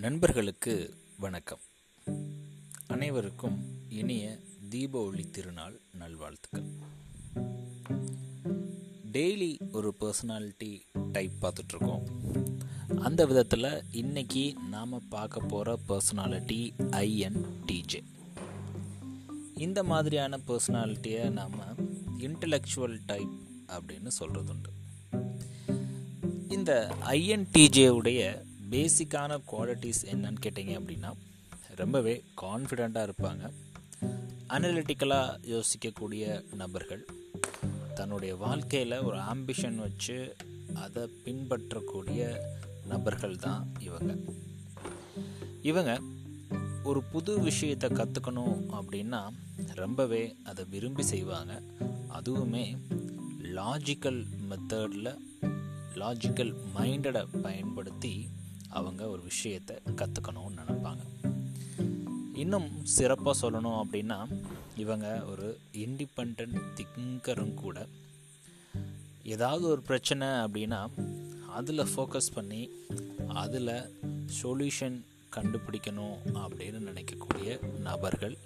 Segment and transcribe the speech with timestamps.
[0.00, 1.58] நண்பர்களுக்கு வணக்கம்.
[2.86, 4.38] அனைவருக்கும் இனிய
[4.68, 6.68] தீப ஒளி திருநாள் நல்வாழ்த்துக்கள்.
[9.12, 10.80] டெய்லி ஒரு பர்சனாலிட்டி
[11.12, 12.02] டைப் பார்த்துட்ருக்கோம்.
[12.98, 18.02] அந்த விதத்தில் இன்னைக்கு நாம் பார்க்க போகிற பர்சனாலிட்டி ஐஎன்டிஜே
[19.54, 21.60] இந்த மாதிரியான பர்சனாலிட்டியை நாம்
[22.18, 24.70] இன்டலெக்சுவல் டைப் அப்படின்னு சொல்கிறது உண்டு
[26.48, 31.12] இந்த ஐஎன்டிஜேவுடைய பேசிக்கான குவாலிட்டிஸ் என்னன்னு கேட்டிங்க அப்படின்னா
[31.76, 33.50] ரொம்பவே கான்ஃபிடெண்ட்டாக இருப்பாங்க.
[34.48, 37.06] அனலிட்டிக்கலாக யோசிக்கக்கூடிய நபர்கள்
[37.94, 40.36] தன்னுடைய வாழ்க்கையில் ஒரு ஆம்பிஷன் வச்சு
[40.74, 42.48] அதை பின்பற்றக்கூடிய
[42.84, 44.16] நபர்கள் தான் இவங்க.
[45.62, 46.00] இவங்க
[46.84, 49.28] ஒரு புது விஷயத்தை கற்றுக்கணும் அப்படின்னா
[49.74, 51.62] ரொம்பவே அதை விரும்பி செய்வாங்க.
[52.14, 52.64] அதுவுமே
[53.42, 55.16] லாஜிக்கல் மெத்தடில்
[55.94, 58.28] லாஜிக்கல் மைண்டடை பயன்படுத்தி
[58.70, 61.02] அவங்க ஒரு விஷயத்தை கற்றுக்கணும்னு நினைப்பாங்க.
[62.34, 64.40] இன்னும் சிறப்பாக சொல்லணும் அப்படின்னா
[64.76, 67.86] இவங்க ஒரு இண்டிபெண்ட் திங்கரும் கூட.
[69.24, 70.90] ஏதாவது ஒரு பிரச்சனை அப்படின்னா
[71.48, 72.68] அதில் ஃபோக்கஸ் பண்ணி
[73.28, 73.90] அதில்
[74.42, 75.00] சொல்யூஷன்
[75.36, 78.36] கண்டுபிடிக்கணும் அப்படின்னு நினைக்கக்கூடிய நபர்கள்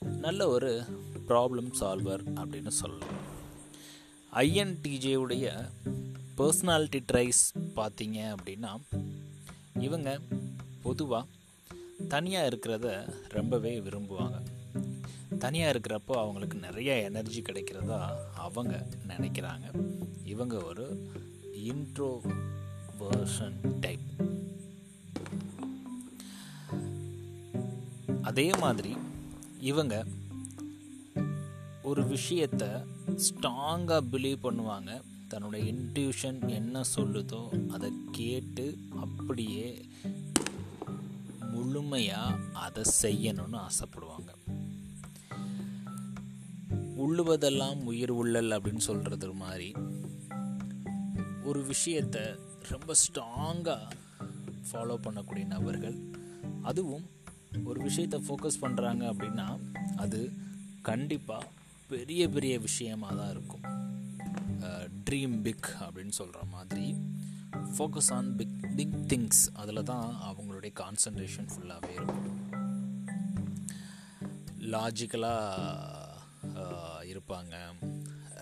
[0.00, 0.84] நல்ல ஒரு
[1.28, 3.16] ப்ராப்ளம் சால்வர் அப்படின்னு சொல்லலாம்.
[4.32, 5.68] ஐஎன்டிஜேவுடைய
[6.38, 7.42] பர்சனாலிட்டி ட்ரைஸ்
[7.76, 8.80] பார்த்தீங்க அப்படின்னா
[9.78, 10.18] இவங்க
[10.82, 11.26] பொதுவாக
[12.08, 14.42] தனியாக இருக்கிறத ரொம்பவே விரும்புவாங்க.
[15.38, 19.90] தனியாக இருக்கிறப்போ அவங்களுக்கு நிறைய எனர்ஜி கிடைக்கிறதா அவங்க நினைக்கிறாங்க.
[20.24, 21.12] இவங்க ஒரு
[21.54, 22.20] இன்ட்ரோ
[23.00, 24.06] வேர்ஷன் டைப்
[28.22, 28.96] அதே மாதிரி
[29.60, 30.04] இவங்க
[31.82, 32.68] ஒரு விஷயத்தை
[33.06, 35.00] ஸ்ட்ராங்காக பிலீவ் பண்ணுவாங்க.
[35.30, 39.88] தன்னோட இன்ட்யூஷன் என்ன சொல்லுதோ அதை கேட்டு அப்படியே
[41.40, 44.30] முழுமையாக அதை செய்யணும்னு ஆசைப்படுவாங்க.
[46.96, 49.72] உள்ளுவதெல்லாம் உயிர் உள்ளல் அப்படின்னு சொல்கிறது மாதிரி
[51.44, 52.22] ஒரு விஷயத்தை
[52.68, 53.90] ரொம்ப ஸ்ட்ராங்காக
[54.72, 55.96] ஃபாலோ பண்ணக்கூடிய நபர்கள்
[56.62, 57.10] அதுவும்
[57.64, 59.60] ஒரு விஷயத்தை ஃபோக்கஸ் பண்ணுறாங்க அப்படின்னா
[59.96, 60.32] அது
[60.82, 61.46] கண்டிப்பாக
[61.88, 63.86] பெரிய பெரிய விஷயமாக தான் இருக்கும்.
[65.08, 66.96] ட்ரீம் பிக் அப்படின்னு சொல்கிற மாதிரி
[67.52, 72.50] focus on big big things அதில் தான் அவங்களுடைய கான்சன்ட்ரேஷன் ஃபுல்லாகவே இருக்கும்.
[74.60, 75.30] லாஜிக்கலாக
[77.02, 77.54] இருப்பாங்க.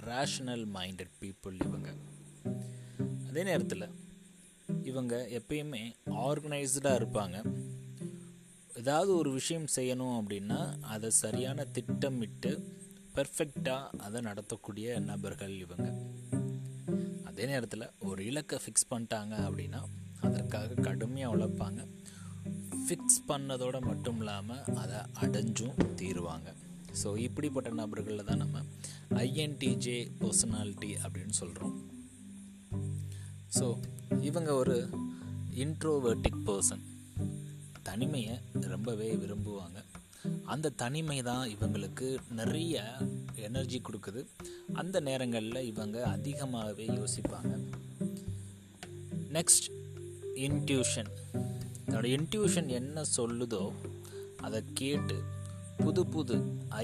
[0.00, 1.94] ரேஷனல் மைண்டட் பீப்புள் இவங்க.
[3.28, 3.88] அதே நேரத்தில்
[4.82, 7.62] இவங்க எப்பயுமே ஆர்கனைஸ்டாக இருப்பாங்க.
[8.76, 12.76] ஏதாவது ஒரு விஷயம் செய்யணும் அப்படின்னா அதை சரியான திட்டமிட்டு
[13.14, 15.94] பெர்ஃபெக்டாக அதை நடத்தக்கூடிய நபர்கள் இவங்க.
[17.36, 19.80] அதே நேரத்தில் ஒரு இலக்கை ஃபிக்ஸ் பண்ணிட்டாங்க அப்படின்னா
[20.26, 21.80] அதற்காக கடுமையாக உழைப்பாங்க.
[22.84, 26.48] ஃபிக்ஸ் பண்ணதோடு மட்டும் இல்லாமல் அதை அடைஞ்சும் தீருவாங்க.
[27.00, 28.62] ஸோ இப்படிப்பட்ட நபர்களில் தான் நம்ம
[29.24, 31.76] ஐஎன்டிஜே பர்சனாலிட்டி அப்படின்னு சொல்கிறோம்
[33.58, 33.66] ஸோ
[34.20, 34.78] இவங்க ஒரு
[35.64, 36.84] இன்ட்ரோவர்டிக் பர்சன்
[37.82, 38.36] தனிமையை
[38.74, 39.78] ரொம்பவே விரும்புவாங்க.
[40.52, 42.08] அந்த தனிமை தான் இவங்களுக்கு
[42.40, 42.84] நிறைய
[43.46, 44.22] எனர்ஜி கொடுக்குது.
[44.80, 47.52] அந்த நேரங்களில் இவங்க அதிகமாகவே யோசிப்பாங்க.
[49.36, 49.68] நெக்ஸ்ட்
[50.46, 51.12] இன்ட்யூஷன்
[51.86, 53.62] என்னோடய இன்ட்யூஷன் என்ன சொல்லுதோ
[54.46, 55.16] அதை கேட்டு
[55.84, 56.36] புது புது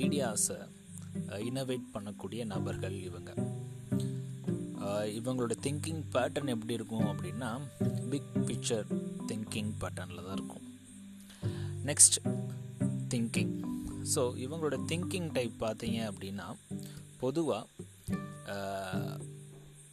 [0.00, 0.58] ஐடியாஸை
[1.48, 3.32] இனோவேட் பண்ணக்கூடிய நபர்கள் இவங்க.
[5.18, 7.50] இவங்களோட திங்கிங் பேட்டர்ன் எப்படி இருக்கும் அப்படின்னா
[8.10, 8.88] பிக் பிக்சர்
[9.28, 10.66] திங்கிங் பேட்டர்னில் தான் இருக்கும்.
[11.88, 12.18] நெக்ஸ்ட்
[13.10, 13.54] திங்கிங்
[14.14, 16.56] ஸோ இவங்களோட திங்கிங் டைப் பார்த்தீங்க அப்படின்னா
[17.18, 17.66] பொதுவாக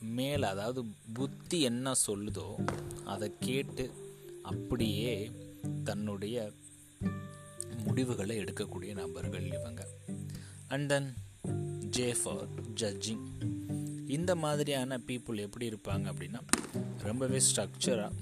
[0.00, 2.48] மேலே அதாவது புத்தி என்ன சொல்லுதோ
[3.04, 3.90] அதை கேட்டு
[4.42, 5.30] அப்படியே
[5.84, 6.52] தன்னுடைய
[7.84, 9.88] முடிவுகளை எடுக்கக்கூடிய நபர்கள் இவங்க.
[10.68, 11.14] And then
[11.90, 13.24] J for judging
[14.06, 16.40] இந்த மாதிரியான பீப்புள் எப்படி இருப்பாங்க அப்படின்னா
[16.98, 18.12] ரொம்பவே ஸ்ட்ரக்சராக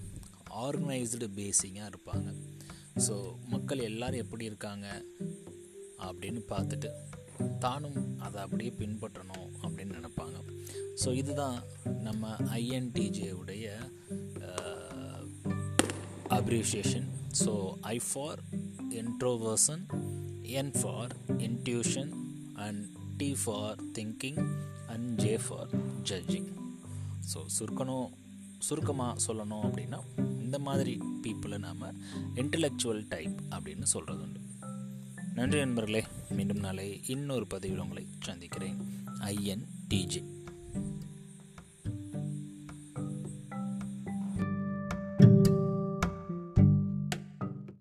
[0.55, 2.29] ஆர்கனைஸ்டு பேஸிங்காக இருப்பாங்க.
[2.97, 5.05] ஸோ மக்கள் எல்லோரும் எப்படி இருக்காங்க
[5.99, 6.91] அப்படின்னு பார்த்துட்டு
[7.59, 10.37] தானும் அதை அப்படியே பின்பற்றணும் அப்படின்னு நினப்பாங்க.
[11.05, 11.63] ஸோ இதுதான்
[12.01, 13.67] நம்ம ஐஎன்டிஜேவுடைய
[16.31, 17.07] appreciation
[17.45, 18.39] so I for
[18.89, 19.87] introversion
[20.43, 22.13] N for intuition
[22.55, 22.87] and
[23.17, 24.55] T for thinking
[24.87, 25.69] and J for
[26.03, 26.51] judging
[27.35, 28.11] so சுருக்கணும்
[28.69, 29.99] சுருக்கமாக சொல்லணும் அப்படின்னா
[30.43, 31.83] இந்த மாதிரி பீப்புளை நாம்
[32.35, 34.41] இன்டலெக்சுவல் டைப் அப்படின்னு சொல்கிறது உண்டு
[35.35, 38.79] நன்றி நண்பர்களே மீண்டும் நாளை இன்னொரு பதிவில் உங்களை சந்திக்கிறேன்.
[39.21, 40.23] IN DJ